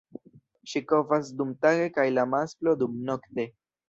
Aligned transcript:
Ŝi 0.69 0.79
kovas 0.91 1.29
dumtage 1.41 1.85
kaj 1.97 2.05
la 2.13 2.23
masklo 2.31 2.73
dumnokte. 2.81 3.47